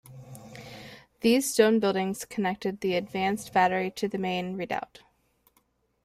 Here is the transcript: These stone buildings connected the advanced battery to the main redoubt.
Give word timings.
These 1.19 1.53
stone 1.53 1.79
buildings 1.79 2.25
connected 2.25 2.81
the 2.81 2.95
advanced 2.95 3.53
battery 3.53 3.91
to 3.97 4.07
the 4.07 4.17
main 4.17 4.55
redoubt. 4.57 5.01